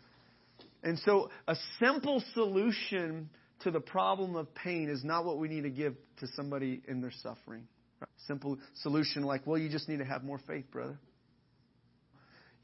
[0.82, 5.62] And so, a simple solution to the problem of pain is not what we need
[5.62, 7.68] to give to somebody in their suffering.
[8.26, 10.98] Simple solution like, well, you just need to have more faith, brother.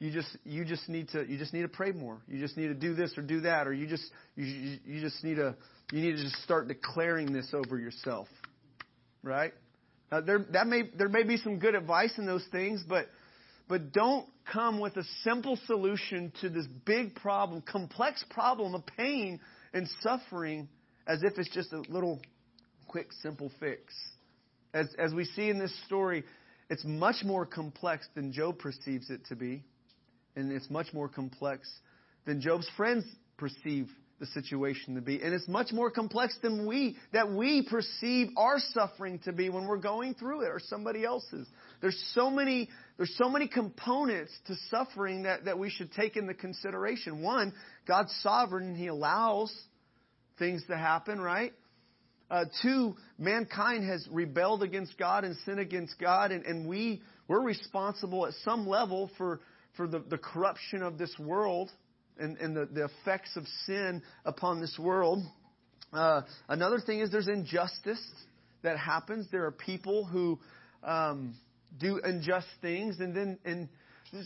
[0.00, 2.20] You just you just need to you just need to pray more.
[2.28, 4.04] You just need to do this or do that, or you just
[4.36, 5.56] you you just need to
[5.90, 8.28] you need to just start declaring this over yourself,
[9.22, 9.52] right?
[10.10, 13.06] Now, there that may there may be some good advice in those things, but
[13.68, 19.40] but don't come with a simple solution to this big problem, complex problem of pain
[19.74, 20.68] and suffering,
[21.06, 22.20] as if it's just a little
[22.86, 23.92] quick, simple fix.
[24.72, 26.24] As, as we see in this story,
[26.70, 29.64] it's much more complex than Job perceives it to be.
[30.36, 31.70] And it's much more complex
[32.24, 33.04] than Job's friends
[33.36, 33.88] perceive
[34.18, 35.22] the situation to be.
[35.22, 39.66] And it's much more complex than we, that we perceive our suffering to be when
[39.66, 41.46] we're going through it or somebody else's.
[41.80, 46.34] There's so many, there's so many components to suffering that, that we should take into
[46.34, 47.22] consideration.
[47.22, 47.52] One,
[47.86, 49.54] God's sovereign and He allows
[50.38, 51.52] things to happen, right?
[52.30, 57.40] Uh, two, mankind has rebelled against God and sinned against God, and, and we, we're
[57.40, 59.40] responsible at some level for,
[59.76, 61.70] for the, the corruption of this world
[62.18, 65.22] and, and the, the effects of sin upon this world.
[65.92, 68.04] Uh, another thing is there's injustice
[68.62, 69.26] that happens.
[69.30, 70.38] There are people who
[70.82, 71.34] um,
[71.78, 73.68] do unjust things, and then and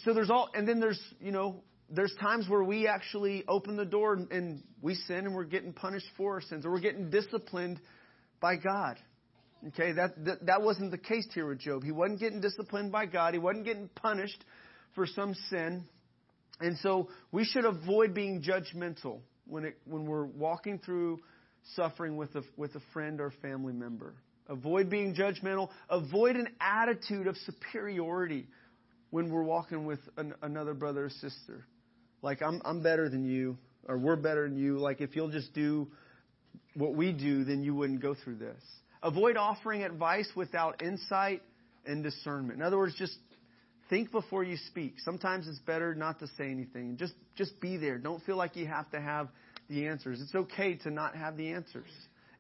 [0.04, 3.84] so there's all, and then there's you know there's times where we actually open the
[3.84, 7.10] door and, and we sin and we're getting punished for our sins or we're getting
[7.10, 7.78] disciplined
[8.40, 8.96] by God.
[9.68, 11.84] Okay, that, that, that wasn't the case here with Job.
[11.84, 13.34] He wasn't getting disciplined by God.
[13.34, 14.44] He wasn't getting punished
[14.94, 15.84] for some sin.
[16.60, 21.20] And so we should avoid being judgmental when it, when we're walking through
[21.74, 24.14] suffering with a, with a friend or family member.
[24.48, 25.70] Avoid being judgmental.
[25.88, 28.46] Avoid an attitude of superiority
[29.10, 31.66] when we're walking with an, another brother or sister.
[32.22, 34.78] Like, I'm, I'm better than you, or we're better than you.
[34.78, 35.88] Like, if you'll just do
[36.74, 38.62] what we do, then you wouldn't go through this.
[39.02, 41.42] Avoid offering advice without insight
[41.84, 42.58] and discernment.
[42.58, 43.16] In other words, just
[43.92, 44.94] think before you speak.
[45.00, 46.96] Sometimes it's better not to say anything.
[46.96, 47.98] Just, just be there.
[47.98, 49.28] Don't feel like you have to have
[49.68, 50.18] the answers.
[50.22, 51.90] It's okay to not have the answers.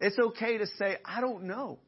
[0.00, 1.78] It's okay to say, I don't know.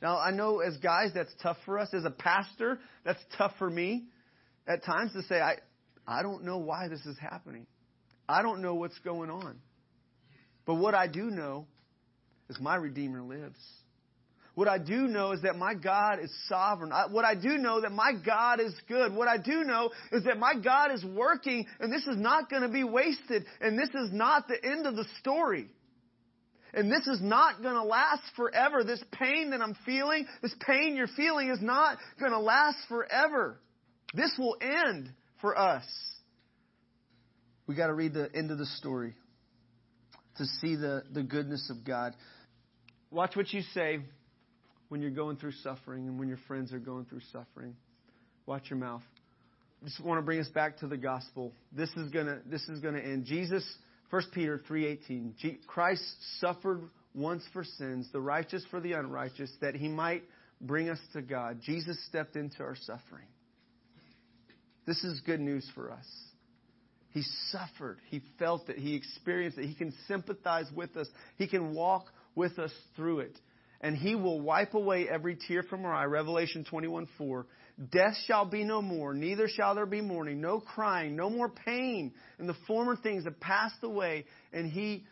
[0.00, 1.88] Now, I know as guys, that's tough for us.
[1.92, 4.04] As a pastor, that's tough for me
[4.68, 5.56] at times to say, I,
[6.06, 7.66] I don't know why this is happening.
[8.28, 9.58] I don't know what's going on.
[10.66, 11.66] But what I do know
[12.48, 13.58] is my Redeemer lives.
[14.54, 16.92] What I do know is that my God is sovereign.
[16.92, 19.12] I, what I do know that my God is good.
[19.12, 22.62] What I do know is that my God is working and this is not going
[22.62, 25.68] to be wasted and this is not the end of the story.
[26.72, 28.84] And this is not going to last forever.
[28.84, 33.60] This pain that I'm feeling, this pain you're feeling is not going to last forever.
[34.12, 35.84] This will end for us.
[37.66, 39.14] We got to read the end of the story
[40.36, 42.14] to see the, the goodness of God.
[43.10, 44.00] Watch what you say
[44.88, 47.74] when you're going through suffering and when your friends are going through suffering.
[48.46, 49.02] Watch your mouth.
[49.82, 51.52] I just want to bring us back to the gospel.
[51.72, 53.24] This is gonna this is gonna end.
[53.24, 53.64] Jesus,
[54.10, 55.34] 1 Peter 3:18.
[55.66, 56.02] Christ
[56.40, 56.82] suffered
[57.14, 60.22] once for sins, the righteous for the unrighteous, that he might
[60.60, 61.60] bring us to God.
[61.62, 63.26] Jesus stepped into our suffering.
[64.86, 66.06] This is good news for us.
[67.10, 67.98] He suffered.
[68.10, 68.76] He felt it.
[68.76, 69.66] He experienced it.
[69.66, 71.08] He can sympathize with us.
[71.36, 73.38] He can walk with us through it.
[73.84, 76.06] And he will wipe away every tear from our eye.
[76.06, 77.46] Revelation 21 4.
[77.92, 82.14] Death shall be no more, neither shall there be mourning, no crying, no more pain.
[82.38, 84.24] And the former things have passed away.
[84.54, 85.04] And he,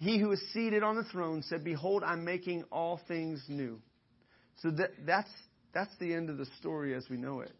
[0.00, 3.80] he who is seated on the throne said, Behold, I'm making all things new.
[4.58, 5.30] So that, that's,
[5.72, 7.52] that's the end of the story as we know it.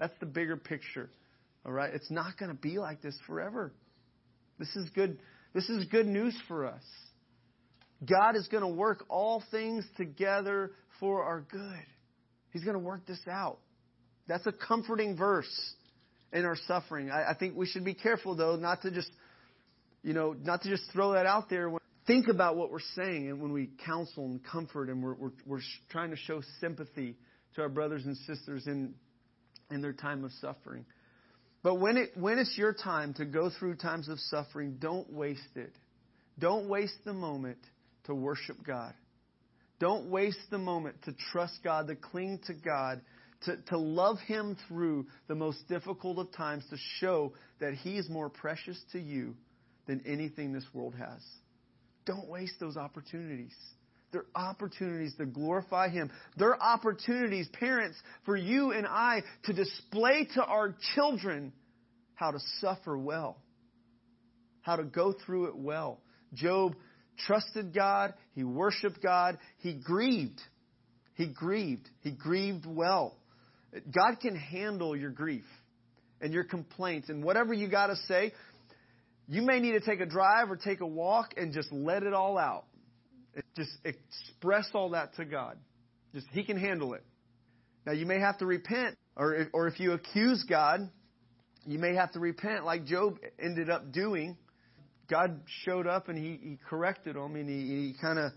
[0.00, 1.10] That's the bigger picture.
[1.64, 1.94] All right?
[1.94, 3.72] It's not going to be like this forever.
[4.58, 5.20] This is good.
[5.54, 6.82] This is good news for us.
[8.04, 11.84] God is going to work all things together for our good.
[12.52, 13.58] He's going to work this out.
[14.28, 15.74] That's a comforting verse
[16.32, 17.10] in our suffering.
[17.10, 19.10] I, I think we should be careful, though, not to just,
[20.02, 21.72] you know, not to just throw that out there.
[22.06, 25.60] Think about what we're saying and when we counsel and comfort and we're, we're, we're
[25.90, 27.16] trying to show sympathy
[27.54, 28.94] to our brothers and sisters in,
[29.70, 30.84] in their time of suffering.
[31.62, 35.42] But when, it, when it's your time to go through times of suffering, don't waste
[35.54, 35.72] it.
[36.38, 37.58] Don't waste the moment
[38.04, 38.94] to worship God.
[39.78, 43.00] Don't waste the moment to trust God, to cling to God,
[43.44, 48.08] to, to love Him through the most difficult of times, to show that He is
[48.08, 49.34] more precious to you
[49.86, 51.20] than anything this world has.
[52.06, 53.54] Don't waste those opportunities.
[54.12, 56.10] They're opportunities to glorify Him.
[56.36, 61.52] They're opportunities, parents, for you and I to display to our children
[62.14, 63.38] how to suffer well,
[64.60, 66.00] how to go through it well.
[66.34, 66.76] Job
[67.18, 70.40] trusted God, he worshiped God, he grieved.
[71.14, 71.88] He grieved.
[72.00, 73.16] He grieved well.
[73.72, 75.44] God can handle your grief
[76.20, 78.32] and your complaints and whatever you got to say.
[79.28, 82.12] You may need to take a drive or take a walk and just let it
[82.12, 82.64] all out.
[83.56, 85.56] Just express all that to God.
[86.14, 87.04] Just He can handle it.
[87.86, 90.90] Now you may have to repent, or or if you accuse God,
[91.64, 94.36] you may have to repent, like Job ended up doing.
[95.10, 98.32] God showed up and he, he corrected him, and he, he kind of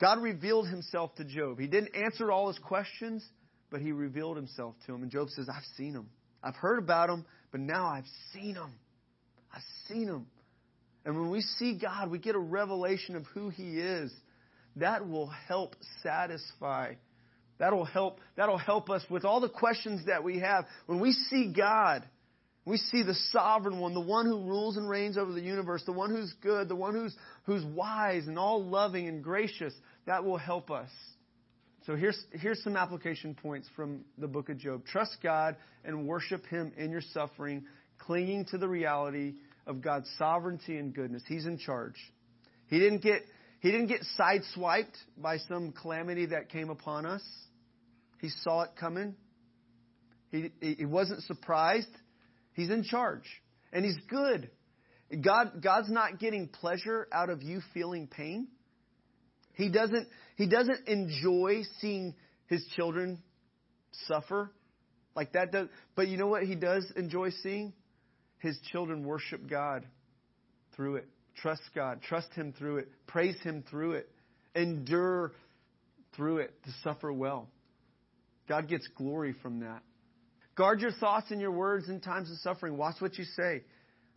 [0.00, 1.58] God revealed Himself to Job.
[1.58, 3.24] He didn't answer all his questions,
[3.70, 5.02] but He revealed Himself to him.
[5.02, 6.08] And Job says, "I've seen Him.
[6.42, 8.72] I've heard about Him, but now I've seen Him.
[9.52, 10.26] I've seen Him."
[11.04, 14.12] And when we see God, we get a revelation of who He is
[14.76, 16.94] that will help satisfy.
[17.58, 20.64] That'll help, that'll help us with all the questions that we have.
[20.86, 22.04] When we see God,
[22.68, 25.92] we see the sovereign one, the one who rules and reigns over the universe, the
[25.92, 29.72] one who's good, the one who's, who's wise and all loving and gracious.
[30.06, 30.90] That will help us.
[31.86, 34.84] So here's, here's some application points from the book of Job.
[34.84, 37.64] Trust God and worship Him in your suffering,
[37.98, 41.22] clinging to the reality of God's sovereignty and goodness.
[41.26, 41.96] He's in charge.
[42.66, 43.22] He didn't get
[43.60, 47.22] he didn't get sideswiped by some calamity that came upon us.
[48.20, 49.16] He saw it coming.
[50.30, 51.88] He, he wasn't surprised.
[52.58, 53.22] He's in charge.
[53.72, 54.50] And he's good.
[55.24, 58.48] God, God's not getting pleasure out of you feeling pain.
[59.54, 62.16] He doesn't, he doesn't enjoy seeing
[62.48, 63.22] his children
[64.06, 64.50] suffer
[65.14, 65.68] like that does.
[65.94, 67.72] But you know what he does enjoy seeing?
[68.40, 69.86] His children worship God
[70.74, 71.08] through it.
[71.36, 72.02] Trust God.
[72.02, 72.88] Trust Him through it.
[73.06, 74.10] Praise Him through it.
[74.56, 75.30] Endure
[76.16, 77.48] through it to suffer well.
[78.48, 79.82] God gets glory from that.
[80.58, 82.76] Guard your thoughts and your words in times of suffering.
[82.76, 83.62] Watch what you say.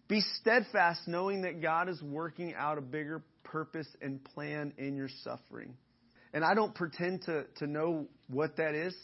[0.08, 5.10] Be steadfast, knowing that God is working out a bigger purpose and plan in your
[5.24, 5.76] suffering.
[6.34, 8.96] And I don't pretend to, to know what that is.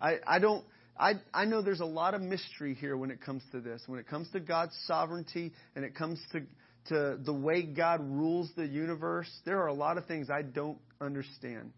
[0.00, 0.64] I, I don't.
[0.98, 3.82] I, I know there's a lot of mystery here when it comes to this.
[3.86, 6.40] When it comes to God's sovereignty and it comes to
[6.88, 10.78] to the way God rules the universe, there are a lot of things I don't
[10.98, 11.72] understand.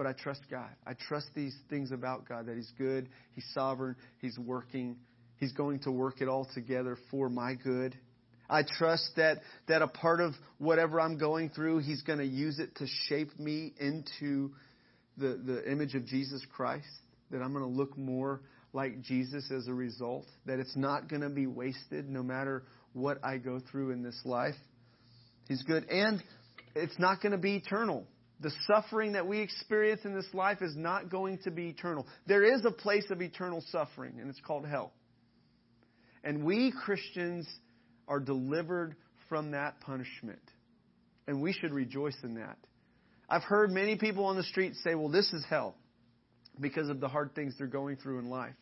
[0.00, 0.70] But I trust God.
[0.86, 4.96] I trust these things about God that He's good, He's sovereign, He's working,
[5.36, 7.94] He's going to work it all together for my good.
[8.48, 12.58] I trust that, that a part of whatever I'm going through, He's going to use
[12.58, 14.52] it to shape me into
[15.18, 16.88] the, the image of Jesus Christ,
[17.30, 18.40] that I'm going to look more
[18.72, 22.62] like Jesus as a result, that it's not going to be wasted no matter
[22.94, 24.56] what I go through in this life.
[25.46, 25.84] He's good.
[25.90, 26.24] And
[26.74, 28.06] it's not going to be eternal.
[28.40, 32.06] The suffering that we experience in this life is not going to be eternal.
[32.26, 34.92] There is a place of eternal suffering, and it's called hell.
[36.24, 37.46] And we Christians
[38.08, 38.96] are delivered
[39.28, 40.40] from that punishment.
[41.26, 42.58] And we should rejoice in that.
[43.28, 45.76] I've heard many people on the street say, well, this is hell
[46.58, 48.56] because of the hard things they're going through in life.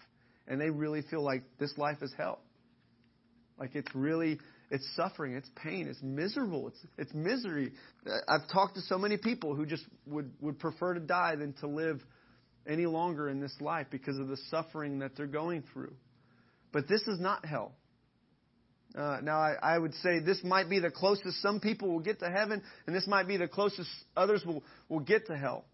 [0.47, 2.41] And they really feel like this life is hell.
[3.59, 4.39] Like it's really,
[4.71, 7.73] it's suffering, it's pain, it's miserable, it's, it's misery.
[8.29, 11.67] I've talked to so many people who just would, would prefer to die than to
[11.67, 12.01] live
[12.67, 15.95] any longer in this life because of the suffering that they're going through.
[16.73, 17.73] But this is not hell.
[18.95, 22.21] Uh, now, I, I would say this might be the closest some people will get
[22.21, 25.65] to heaven, and this might be the closest others will, will get to hell.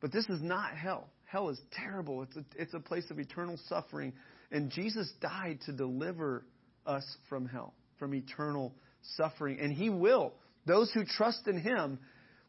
[0.00, 1.08] But this is not hell.
[1.24, 2.22] Hell is terrible.
[2.22, 4.12] It's a, it's a place of eternal suffering.
[4.50, 6.44] And Jesus died to deliver
[6.86, 8.74] us from hell, from eternal
[9.16, 9.60] suffering.
[9.60, 10.32] And He will.
[10.66, 12.00] Those who trust in Him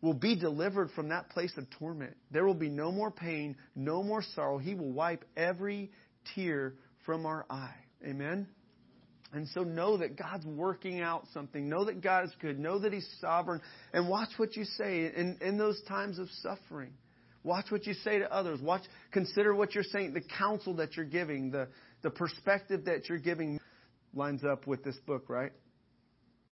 [0.01, 2.17] will be delivered from that place of torment.
[2.31, 4.57] There will be no more pain, no more sorrow.
[4.57, 5.91] He will wipe every
[6.33, 6.73] tear
[7.05, 7.75] from our eye.
[8.03, 8.47] Amen?
[9.33, 11.69] And so know that God's working out something.
[11.69, 12.59] Know that God is good.
[12.59, 13.61] Know that He's sovereign.
[13.93, 16.91] And watch what you say in, in those times of suffering.
[17.43, 18.59] Watch what you say to others.
[18.61, 21.69] Watch, consider what you're saying, the counsel that you're giving, the,
[22.01, 23.59] the perspective that you're giving
[24.13, 25.51] lines up with this book, right?